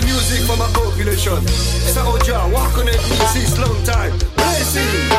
[0.00, 1.40] the music for my population.
[2.52, 3.00] Walk on it,
[3.58, 4.12] long time.
[4.36, 5.10] Blessing!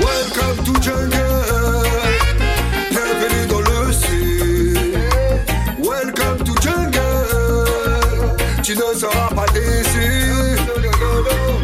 [0.00, 1.18] Welcome to jungle.
[2.90, 4.78] Bienvenue dans le sud.
[5.78, 8.36] Welcome to jungle.
[8.62, 9.46] Tu ne seras pas.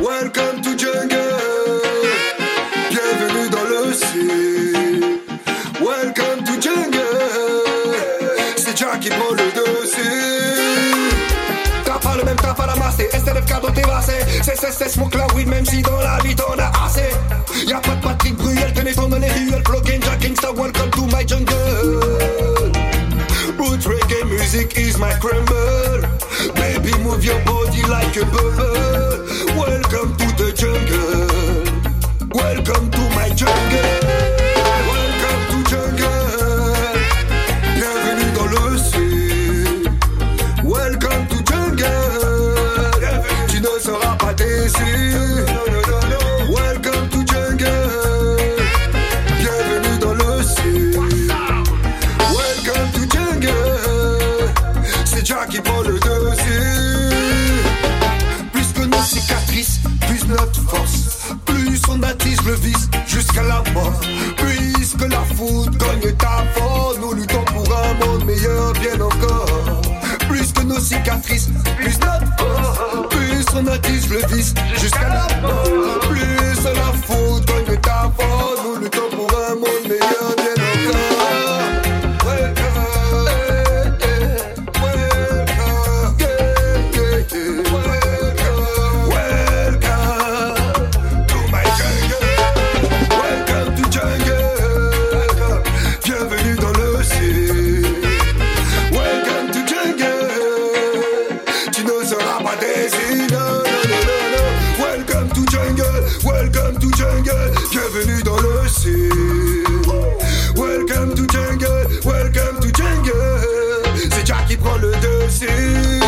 [0.00, 1.82] Welcome to jungle.
[2.90, 5.20] Bienvenue dans le sud.
[5.80, 7.00] Welcome to jungle.
[8.56, 9.63] C'est le.
[14.04, 14.18] Vassé.
[14.42, 17.10] C'est c'est c'est smoke la weed même si dans la vie t'en as assez.
[17.66, 19.62] Y'a pas de Patrick Bruel, tenez-en dans les ruelles.
[20.20, 22.00] Gangsta, welcome to my jungle.
[23.58, 26.08] Root reggae music is my crumble.
[26.54, 28.83] Baby, move your body like a bubble.
[43.74, 45.14] Ne seras pas déçu.
[46.48, 48.36] Welcome to jungle.
[49.38, 50.96] Bienvenue dans le sud.
[52.20, 53.50] Welcome to jungle.
[55.04, 57.10] C'est Jack qui prend le dessus.
[58.52, 61.34] Plus que nos cicatrices, plus notre force.
[61.44, 64.00] Plus on attise le vice jusqu'à la mort.
[64.36, 69.80] Puisque la foudre cogne ta force, nous luttons pour un monde meilleur, bien encore.
[70.28, 72.43] Plus que nos cicatrices, plus notre force.
[73.82, 75.98] Le vice jusqu'à la mort.
[76.08, 76.33] Plus
[107.70, 109.12] Bienvenue dans le sud.
[110.56, 111.86] Welcome to jungle.
[112.02, 113.82] Welcome to jungle.
[114.10, 116.00] C'est Jack qui prend le dessus.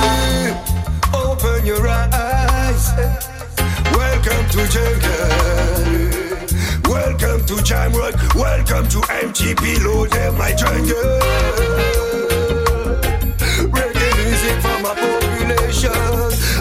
[1.13, 2.95] Open your eyes.
[3.93, 5.29] Welcome to jungle.
[6.89, 8.35] Welcome to Jamrock.
[8.35, 11.21] Welcome to MTP Loaded my jungle.
[13.71, 15.93] Reggae music for my population.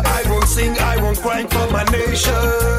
[0.03, 2.74] I won't sing, I won't cry for my nation.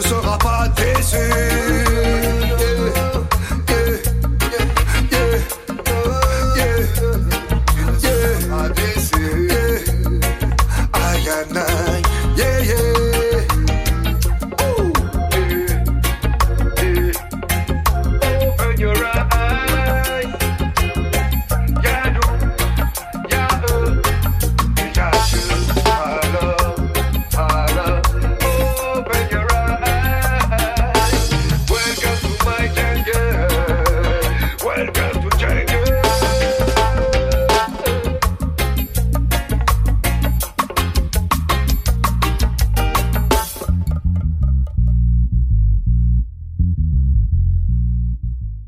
[0.00, 1.69] Ne seras pas déçu.